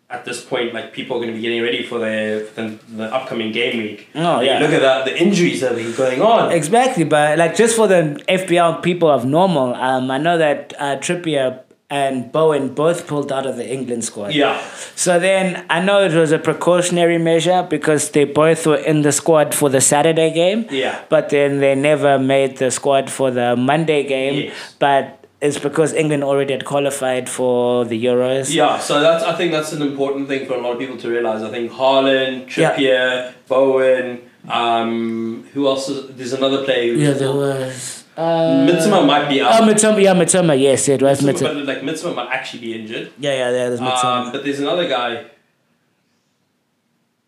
[0.09, 2.79] at this point like people are going to be getting ready for the for the,
[2.97, 4.09] the upcoming game week.
[4.15, 4.59] Oh, you yeah.
[4.59, 6.51] Look at that the injuries that have been going on.
[6.51, 10.97] Exactly, but like just for the FPL people of normal, um, I know that uh,
[10.97, 14.33] Trippier and Bowen both pulled out of the England squad.
[14.33, 14.63] Yeah.
[14.95, 19.11] So then I know it was a precautionary measure because they both were in the
[19.11, 20.67] squad for the Saturday game.
[20.71, 21.03] Yeah.
[21.09, 24.35] But then they never made the squad for the Monday game.
[24.35, 24.75] Yes.
[24.79, 28.55] But it's because England already had qualified for the Euros.
[28.55, 31.09] Yeah, so that's I think that's an important thing for a lot of people to
[31.09, 31.43] realize.
[31.43, 32.77] I think Haaland, Yeah.
[32.77, 35.89] Trippier, Bowen, um, who else?
[35.89, 36.93] Is, there's another player.
[36.93, 38.00] Who's Yeah, there was.
[38.17, 39.63] Uh, Mitzima might be out.
[39.63, 40.03] Oh, Mitoma.
[40.03, 40.61] Yeah, Mitoma.
[40.61, 41.43] Yes, it was Mitoma.
[41.43, 43.13] but like Mitzima might actually be injured.
[43.19, 44.05] Yeah, yeah, yeah, there's Mitoma.
[44.27, 45.27] Um, but there's another guy.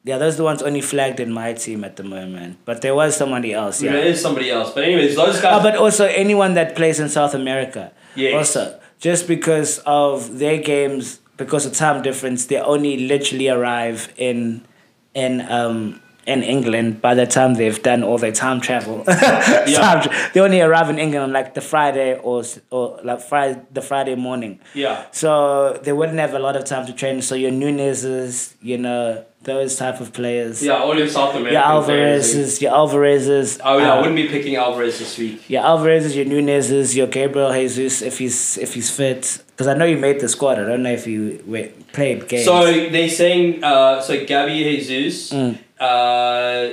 [0.04, 2.58] yeah, those are the ones only flagged in my team at the moment.
[2.64, 3.80] But there was somebody else.
[3.82, 3.92] Yeah.
[3.92, 4.72] there is somebody else.
[4.72, 5.60] But anyways, those guys.
[5.60, 7.92] Oh, but also anyone that plays in South America.
[8.16, 8.34] Yes.
[8.34, 14.64] Also, just because of their games, because of time difference, they only literally arrive in
[15.14, 19.04] in um in England by the time they've done all their time travel.
[19.06, 23.82] Time they only arrive in England on like the Friday or or like Friday the
[23.82, 24.60] Friday morning.
[24.74, 25.06] yeah.
[25.12, 27.22] So they wouldn't have a lot of time to train.
[27.22, 30.62] So your Nunez's, you know, those type of players.
[30.62, 31.62] Yeah, all your South American Your.
[31.62, 33.58] Alvarez's, your Alvarez's.
[33.64, 35.48] Oh yeah, I uh, wouldn't be picking Alvarez this week.
[35.50, 39.42] your Alvarez's, your Nunez's, your Gabriel Jesus, if he's if he's fit.
[39.48, 40.58] Because I know you made the squad.
[40.60, 42.44] I don't know if you wait, played games.
[42.44, 45.58] So they're saying uh, so Gabby Jesus, Mm.
[45.82, 46.72] Uh,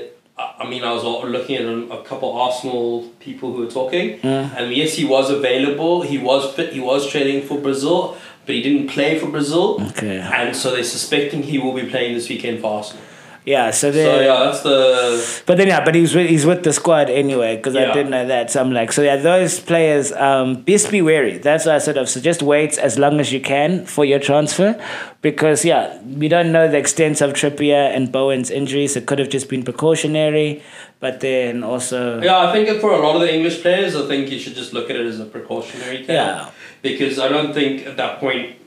[0.62, 1.66] I mean, I was looking at
[1.98, 4.56] a, couple of Arsenal people who were talking, Mm.
[4.58, 6.02] and yes, he was available.
[6.02, 6.74] He was fit.
[6.74, 9.66] He was training for Brazil, but he didn't play for Brazil.
[9.90, 10.20] Okay.
[10.20, 13.04] And so they're suspecting he will be playing this weekend for Arsenal.
[13.50, 14.06] Yeah, so then.
[14.06, 17.56] So yeah, that's the but then yeah, but he's with, he's with the squad anyway
[17.56, 18.52] because I didn't know that.
[18.52, 21.40] So I'm like, so yeah, those players, um, just be wary.
[21.40, 24.80] That's why I sort of suggest wait as long as you can for your transfer,
[25.24, 28.96] because yeah, we don't know the extent of Trippier and Bowen's injuries.
[28.96, 30.62] It could have just been precautionary,
[31.00, 34.30] but then also Yeah, I think for a lot of the English players, I think
[34.30, 36.16] you should just look at it as a precautionary care.
[36.16, 36.52] Yeah.
[36.84, 38.58] Because I don't think at that point,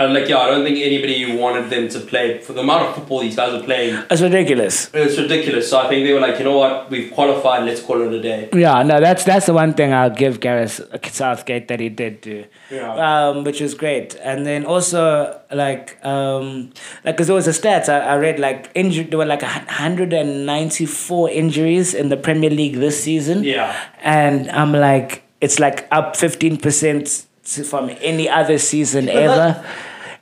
[0.00, 2.94] I like yeah, I don't think anybody wanted them to play for the amount of
[2.94, 3.96] football these guys are playing.
[4.08, 4.90] it's ridiculous.
[4.94, 5.68] It's ridiculous.
[5.68, 7.64] So I think they were like, you know what, we've qualified.
[7.64, 8.48] Let's call it a day.
[8.54, 10.80] Yeah, no, that's that's the one thing I'll give Gareth
[11.12, 12.44] Southgate that he did do.
[12.70, 12.92] Yeah.
[13.28, 14.14] um, which was great.
[14.22, 16.70] And then also like um,
[17.04, 19.48] like because there was a stats I, I read like injury there were like a
[19.48, 23.42] hundred and ninety four injuries in the Premier League this season.
[23.42, 23.74] Yeah.
[24.00, 29.34] and I'm like it's like up fifteen percent from any other season But ever.
[29.34, 29.64] that-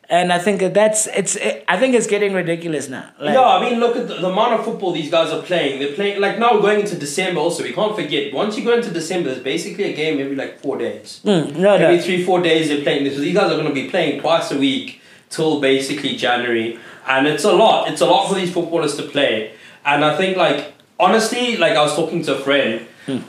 [0.08, 3.10] and I think that's it's it, I think it's getting ridiculous now.
[3.18, 5.80] Like, yeah, I mean, look at the, the amount of football these guys are playing.
[5.80, 7.40] They're playing like now going into December.
[7.40, 10.60] Also, we can't forget once you go into December, there's basically a game every like
[10.60, 11.20] four days.
[11.24, 12.02] Mm, no, Every no.
[12.02, 13.14] three, four days they're playing this.
[13.14, 16.78] So these guys are going to be playing twice a week till basically January.
[17.08, 17.88] And it's a lot.
[17.90, 19.52] It's a lot for these footballers to play.
[19.84, 22.86] And I think, like, honestly, like I was talking to a friend,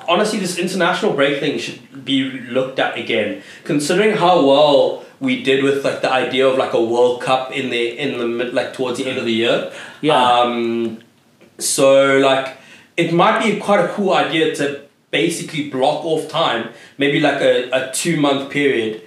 [0.08, 3.44] honestly, this international break thing should be looked at again.
[3.64, 7.70] Considering how well we did with like the idea of like a World Cup in
[7.70, 9.72] the in the mid like towards the end of the year.
[10.02, 10.16] Yeah.
[10.16, 11.00] Um,
[11.58, 12.58] so like
[12.96, 17.70] it might be quite a cool idea to basically block off time, maybe like a,
[17.72, 19.02] a two month period.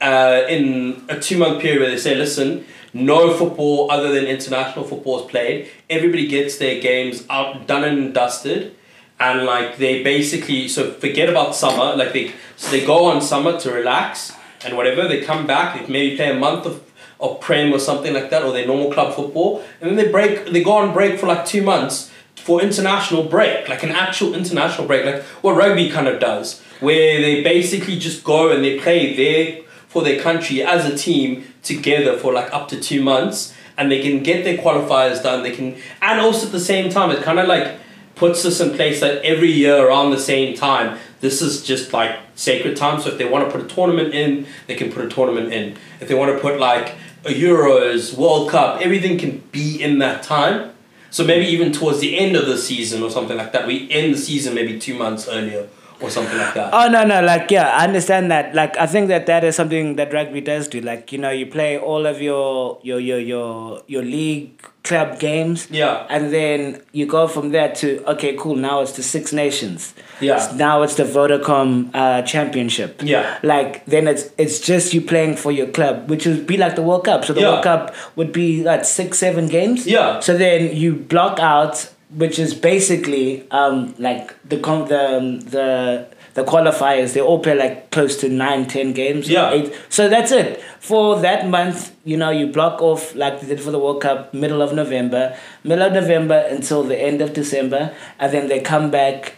[0.00, 4.84] Uh, in a two month period where they say, listen, no football other than international
[4.84, 5.68] football is played.
[5.88, 8.76] Everybody gets their games out done and dusted.
[9.18, 13.58] And like they basically so forget about summer, like they so they go on summer
[13.60, 14.32] to relax
[14.64, 16.82] and whatever, they come back, they maybe play a month of
[17.20, 20.46] of Prem or something like that, or their normal club football, and then they break.
[20.46, 24.86] They go on break for like two months for international break, like an actual international
[24.88, 29.14] break, like what rugby kind of does, where they basically just go and they play
[29.14, 29.61] there
[29.92, 34.00] for their country as a team together for like up to two months, and they
[34.00, 35.42] can get their qualifiers done.
[35.42, 37.76] They can, and also at the same time, it kind of like
[38.14, 42.18] puts this in place that every year around the same time, this is just like
[42.34, 43.00] sacred time.
[43.00, 45.76] So if they want to put a tournament in, they can put a tournament in.
[46.00, 46.94] If they want to put like
[47.26, 50.72] a Euros, World Cup, everything can be in that time.
[51.10, 54.14] So maybe even towards the end of the season or something like that, we end
[54.14, 55.68] the season maybe two months earlier
[56.02, 56.70] or something like that.
[56.72, 59.96] Oh no no like yeah I understand that like I think that that is something
[59.96, 63.82] that rugby does do like you know you play all of your your your your
[63.86, 66.06] your league club games Yeah.
[66.10, 70.52] and then you go from there to okay cool now it's the Six Nations Yeah.
[70.56, 73.38] now it's the Vodacom uh, Championship Yeah.
[73.44, 76.82] like then it's it's just you playing for your club which would be like the
[76.82, 77.50] World Cup so the Yeah.
[77.52, 80.18] World Cup would be like six seven games Yeah.
[80.18, 86.44] so then you block out, which is basically um like the the um, the the
[86.44, 87.12] qualifiers.
[87.12, 89.28] They all play like close to nine, ten games.
[89.28, 89.50] Yeah.
[89.52, 89.74] Eight.
[89.88, 91.94] So that's it for that month.
[92.04, 95.36] You know, you block off like they did for the World Cup, middle of November,
[95.64, 99.36] middle of November until the end of December, and then they come back,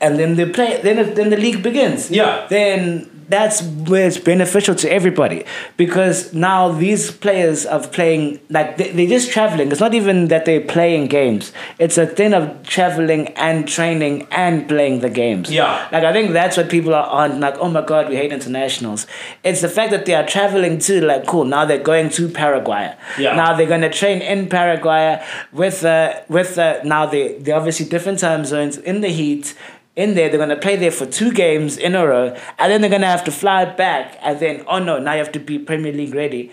[0.00, 0.80] and then they play.
[0.82, 2.46] Then then the league begins Yeah.
[2.48, 5.44] then that's where it's beneficial to everybody.
[5.76, 9.70] Because now these players are playing like they, they're just traveling.
[9.70, 11.52] It's not even that they're playing games.
[11.78, 15.50] It's a thing of traveling and training and playing the games.
[15.50, 15.88] Yeah.
[15.92, 19.06] like i think that's what people are on like oh my god we hate internationals.
[19.44, 21.44] It's the fact that they are traveling to like cool.
[21.44, 22.94] Now they're going to paraguay.
[23.18, 23.34] Yeah.
[23.34, 27.86] now they're going to train in paraguay with uh with uh now they they're obviously
[27.86, 29.54] different time zones in the heat
[29.94, 32.90] in there, they're gonna play there for two games in a row, and then they're
[32.90, 35.92] gonna have to fly back, and then oh no, now you have to be Premier
[35.92, 36.50] League ready.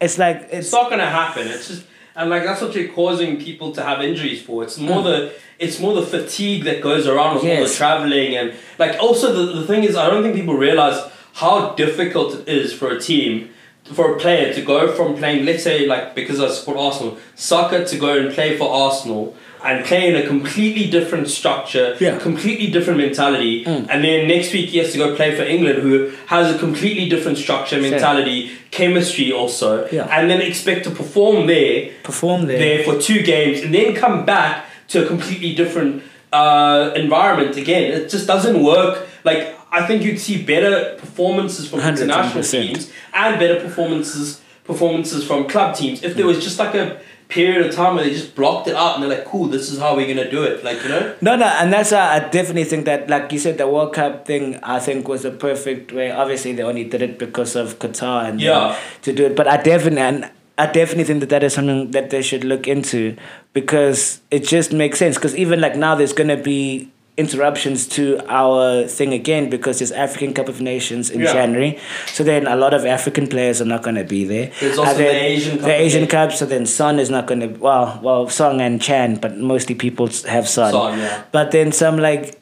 [0.00, 1.48] It's like it's It's not gonna happen.
[1.48, 4.62] It's just and like that's what you're causing people to have injuries for.
[4.62, 8.54] It's more the it's more the fatigue that goes around with all the traveling and
[8.78, 12.72] like also the, the thing is I don't think people realize how difficult it is
[12.72, 13.50] for a team
[13.84, 17.84] for a player to go from playing let's say like because I support Arsenal, Saka
[17.84, 22.18] to go and play for Arsenal and play in a completely different structure, Yeah.
[22.18, 23.86] completely different mentality, Mm.
[23.90, 25.94] and then next week he has to go play for England, who
[26.26, 28.38] has a completely different structure, mentality,
[28.70, 30.06] chemistry also, Yeah.
[30.16, 32.58] and then expect to perform there, perform there.
[32.58, 34.52] there for two games, and then come back
[34.88, 36.02] to a completely different
[36.32, 37.84] uh, environment again.
[37.92, 38.94] It just doesn't work.
[39.24, 42.02] Like I think you'd see better performances from 110%.
[42.02, 46.96] international teams and better performances performances from club teams if there was just like a
[47.28, 49.78] period of time where they just blocked it out and they're like, cool, this is
[49.78, 50.62] how we're gonna do it.
[50.64, 51.14] Like you know.
[51.20, 54.26] No, no, and that's why I definitely think that, like you said, the World Cup
[54.26, 56.10] thing, I think was a perfect way.
[56.10, 58.76] Obviously, they only did it because of Qatar and Yeah.
[59.02, 59.34] to do it.
[59.36, 62.66] But I definitely, and I definitely think that that is something that they should look
[62.68, 63.16] into
[63.52, 65.16] because it just makes sense.
[65.16, 70.34] Because even like now, there's gonna be interruptions to our thing again because there's African
[70.34, 71.32] Cup of Nations in Yeah.
[71.32, 71.78] January.
[72.06, 74.50] So then a lot of African players are not going to be there.
[74.60, 76.06] There's also the Asian Cup The Asian.
[76.06, 76.32] Cup.
[76.32, 77.46] So then Son is not going to.
[77.48, 80.72] Well, well, Song and Chan, but mostly people have Son.
[80.72, 81.22] Son, yeah.
[81.32, 82.38] But then some like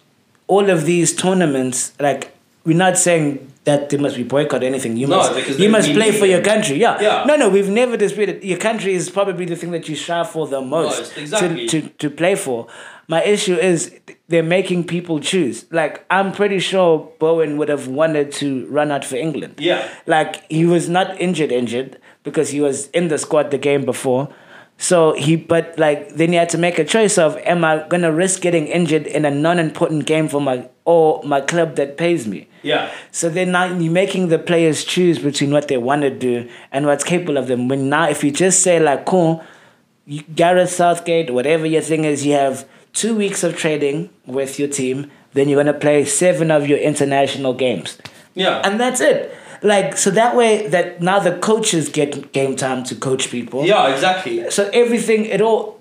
[0.49, 2.33] all of these tournaments, like
[2.65, 4.97] we're not saying that they must be boycott or anything.
[4.97, 6.77] You No, must you must play for your country.
[6.79, 7.01] Yeah.
[7.01, 7.25] Yeah.
[7.27, 8.43] No, no, we've never disputed.
[8.45, 11.67] Your country is probably the thing that you strive for the most, Most, exactly.
[11.69, 12.67] to, to to play for.
[13.09, 15.67] My issue is they're making people choose.
[15.71, 19.57] Like I'm pretty sure Bowen would have wanted to run out for England.
[19.59, 19.89] Yeah.
[20.07, 24.29] Like he was not injured injured because he was in the squad the game before.
[24.77, 28.11] So he but like then he had to make a choice of am I gonna
[28.13, 32.27] risk getting injured in a non important game for my or my club that pays
[32.27, 32.49] me?
[32.63, 32.93] Yeah.
[33.11, 36.87] So then now you're making the players choose between what they want to do and
[36.87, 37.69] what's capable of them.
[37.69, 39.45] When now if you just say like cool,
[40.07, 44.69] you, Gareth Southgate, whatever your thing is, you have two weeks of training with your
[44.69, 47.99] team, then you're gonna play seven of your international games
[48.35, 48.63] Yeah.
[48.65, 49.35] and that's it.
[49.63, 53.65] Like so that way that now the coaches get game time to coach people.
[53.65, 54.51] yeah, exactly.
[54.51, 55.81] So everything it all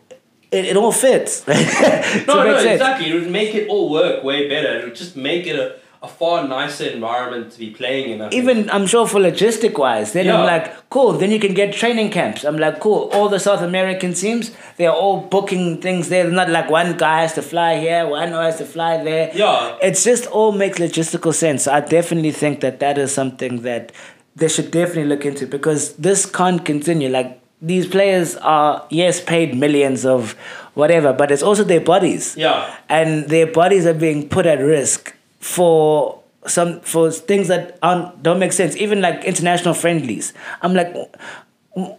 [0.51, 1.45] it, it all fits.
[2.27, 3.09] No, no, exactly.
[3.11, 4.79] It would make it all work way better.
[4.79, 8.21] It would just make it a, a far nicer environment to be playing in.
[8.21, 8.43] I think.
[8.43, 11.13] Even I'm sure for logistic wise, then I'm like, cool.
[11.13, 12.43] Then you can get training camps.
[12.43, 13.09] I'm like, cool.
[13.13, 16.29] All the South American teams, they're all booking things there.
[16.29, 19.31] Not like one guy has to fly here, one guy has to fly there.
[19.33, 19.77] Yeah.
[19.81, 21.67] it's just all makes logistical sense.
[21.69, 23.93] I definitely think that that is something that
[24.35, 27.07] they should definitely look into because this can't continue.
[27.07, 30.33] Like these players are yes paid millions of
[30.73, 32.35] whatever, but it's also their bodies.
[32.35, 32.75] Yeah.
[32.89, 38.39] and their bodies are being put at risk for some for things that aren't don't
[38.39, 38.75] make sense.
[38.77, 40.33] Even like international friendlies.
[40.61, 40.95] I'm like,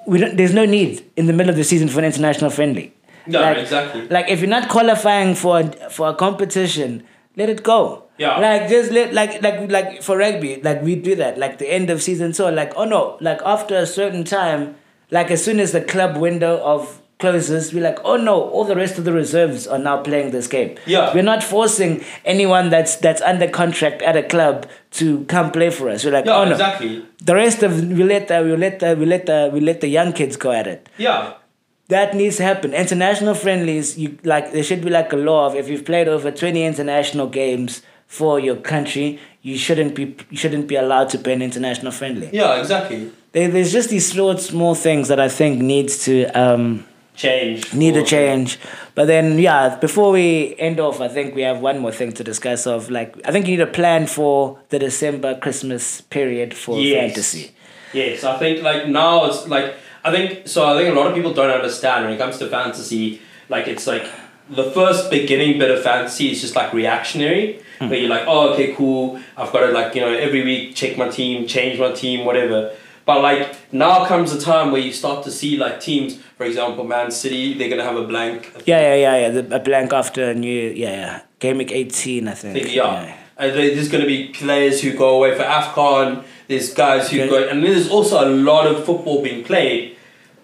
[0.07, 0.37] we don't.
[0.37, 2.95] There's no need in the middle of the season for an international friendly.
[3.27, 4.09] No, like, exactly.
[4.09, 7.05] Like if you're not qualifying for a, for a competition,
[7.37, 8.05] let it go.
[8.17, 8.39] Yeah.
[8.39, 11.39] Like just let like like like for rugby, like we do that.
[11.39, 14.77] Like the end of season, so like oh no, like after a certain time,
[15.11, 18.77] like as soon as the club window of closes, we're like oh no, all the
[18.77, 20.77] rest of the reserves are now playing this game.
[20.87, 21.15] Yeah.
[21.15, 25.89] We're not forcing anyone that's that's under contract at a club to come play for
[25.89, 26.05] us.
[26.05, 27.05] We're like Yeah, oh no, exactly.
[27.25, 29.89] the rest of we let the, we let the, we let the, we let the
[29.89, 30.89] young kids go at it.
[30.99, 31.35] Yeah.
[31.89, 32.73] That needs to happen.
[32.73, 36.31] International friendlies, you like there should be like a law of if you've played over
[36.31, 41.35] twenty international games for your country, you shouldn't be you shouldn't be allowed to play
[41.35, 42.31] an international friendly.
[42.33, 43.11] Yeah, exactly.
[43.33, 47.73] There, there's just these small small things that I think needs to um Change.
[47.75, 48.59] need a change.
[48.95, 52.25] But then yeah, before we end off, I think we have one more thing to
[52.25, 56.79] discuss of like I think you need a plan for the December Christmas period for
[56.79, 57.13] Yes.
[57.13, 57.53] fantasy.
[57.93, 59.75] Yes, I think like now it's like
[60.05, 60.67] I think so.
[60.67, 63.21] I think a lot of people don't understand when it comes to fantasy.
[63.49, 64.07] Like it's like
[64.51, 67.89] the first beginning bit of fantasy is just like reactionary, mm.
[67.89, 69.19] where you're like, oh, okay, cool.
[69.37, 72.75] I've got to like you know every week check my team, change my team, whatever.
[73.07, 76.85] But like now comes a time where you start to see like teams, for example,
[76.85, 78.51] Man City, they're gonna have a blank.
[78.67, 79.29] Yeah, yeah, yeah, yeah.
[79.43, 81.21] The, a blank after a new yeah, yeah.
[81.39, 82.63] Game week eighteen, I think.
[82.65, 83.17] thing, yeah.
[83.37, 86.23] And there's going to be players who go away for AFCON.
[86.47, 87.29] There's guys who Okay.
[87.29, 89.97] go, and there's also a lot of football being played,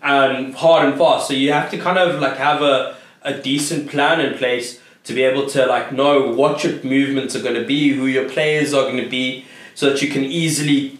[0.02, 1.28] and hard and fast.
[1.28, 5.14] So you have to kind of like have a, a decent plan in place to
[5.14, 8.74] be able to like know what your movements are going to be, who your players
[8.74, 9.44] are going to be,
[9.76, 10.98] so that you can easily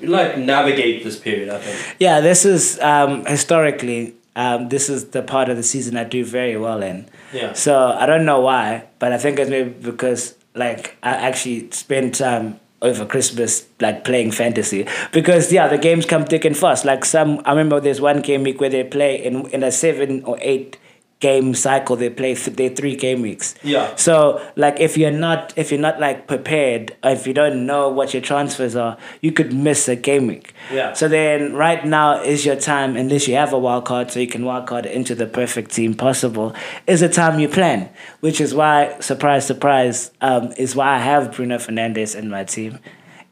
[0.00, 1.48] like navigate this period.
[1.48, 1.96] I think.
[1.98, 6.24] Yeah, this is um, historically um, this is the part of the season I do
[6.24, 7.08] very well in.
[7.32, 7.54] Yeah.
[7.54, 12.14] So I don't know why, but I think it's maybe because like I actually spend
[12.14, 17.06] time over Christmas like playing fantasy because yeah the games come thick and fast like
[17.06, 20.36] some I remember there's one game week where they play in in a seven or
[20.42, 20.76] eight
[21.20, 23.94] game cycle they play th- they three game weeks Yeah.
[23.96, 27.88] so like if you're not if you're not like prepared or if you don't know
[27.88, 30.92] what your transfers are you could miss a game week Yeah.
[30.92, 34.26] so then right now is your time unless you have a wild card so you
[34.26, 36.54] can wild card into the perfect team possible
[36.86, 37.88] is the time you plan
[38.20, 42.78] which is why surprise surprise um, is why I have Bruno Fernandes in my team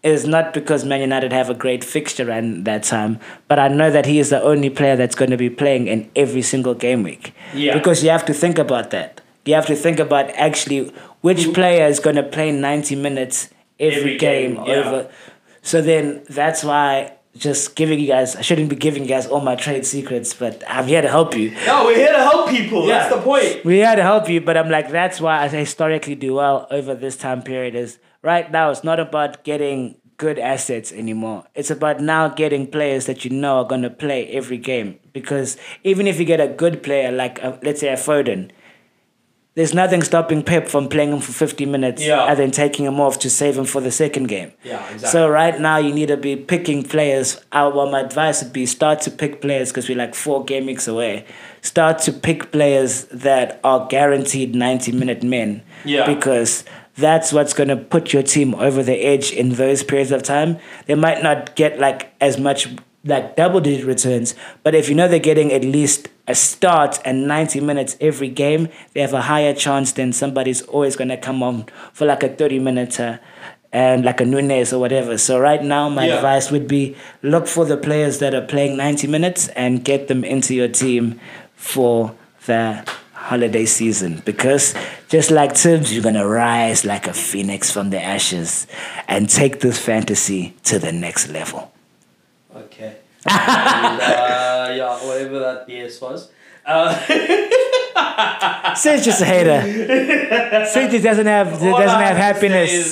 [0.04, 3.90] is not because Man United have a great fixture in that time, but I know
[3.90, 7.02] that he is the only player that's going to be playing in every single game
[7.02, 7.34] week.
[7.54, 7.72] Yeah.
[7.74, 9.22] Because you have to think about that.
[9.46, 10.92] You have to think about actually
[11.22, 13.48] which player is going to play 90 minutes
[13.80, 14.74] every, Every game, game, yeah.
[14.74, 15.10] over.
[15.62, 18.36] So then that's why just giving you guys.
[18.36, 21.34] I shouldn't be giving you guys all my trade secrets, but I'm here to help
[21.36, 21.50] you.
[21.66, 22.86] No, we're here to help people.
[22.86, 23.64] That's the point.
[23.64, 26.94] We're here to help you, but I'm like that's why I historically do well over
[26.94, 27.74] this time period.
[27.74, 31.44] Is right now it's not about getting good assets anymore.
[31.54, 34.98] It's about now getting players that you know are gonna play every game.
[35.12, 38.50] Because even if you get a good player like uh let's say a Foden.
[39.56, 42.24] There's nothing stopping Pep from playing him for 50 minutes Yeah.
[42.24, 44.50] and then taking him off to save him for the second game.
[44.64, 45.08] Yeah, exactly.
[45.10, 47.36] So right now you need to be picking players.
[47.52, 50.66] Uh, well, my advice would be start to pick players because we're like four game
[50.66, 51.24] weeks away.
[51.62, 55.62] Start to pick players that are guaranteed ninety minute men.
[55.84, 56.04] Yeah.
[56.12, 56.64] Because
[56.96, 60.58] that's what's gonna put your team over the edge in those periods of time.
[60.86, 62.68] They might not get like as much
[63.04, 67.28] like double digit returns, but if you know they're getting at least a start and
[67.28, 71.42] 90 minutes every game, they have a higher chance than somebody's always going to come
[71.42, 73.18] on for like a 30 minute uh,
[73.74, 75.18] and like a Nunez or whatever.
[75.18, 76.14] So right now, my Yeah.
[76.16, 80.24] advice would be look for the players that are playing 90 minutes and get them
[80.24, 81.20] into your team
[81.56, 82.14] for
[82.46, 82.88] the
[83.24, 84.74] holiday season because
[85.08, 88.66] just like Tibbs, you're gonna rise like a phoenix from the ashes
[89.08, 91.72] and take this fantasy to the next level.
[92.54, 92.96] Okay.
[93.26, 96.30] and, uh, yeah, whatever that BS was.
[96.66, 96.94] Uh,
[98.74, 99.62] Sid's just a hater.
[100.66, 102.90] Sid just doesn't have doesn't have happiness.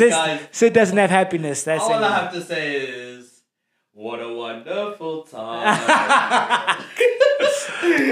[0.50, 1.64] Sid doesn't have happiness.
[1.64, 2.02] That's all it.
[2.02, 3.11] I have to say is,
[3.94, 6.84] what a wonderful time.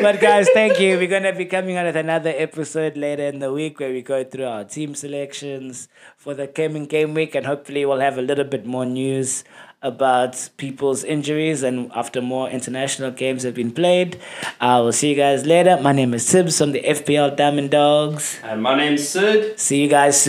[0.03, 0.97] But guys, thank you.
[0.99, 4.25] We're gonna be coming on with another episode later in the week where we go
[4.25, 8.45] through our team selections for the coming game week, and hopefully we'll have a little
[8.45, 9.45] bit more news
[9.83, 14.21] about people's injuries and after more international games have been played.
[14.61, 15.79] I will see you guys later.
[15.81, 18.39] My name is Tibbs from the FPL Diamond Dogs.
[18.43, 19.59] and my name's Sid.
[19.59, 20.29] See you guys soon.